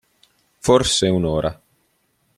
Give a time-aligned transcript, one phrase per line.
[0.65, 1.61] Forse un'ora.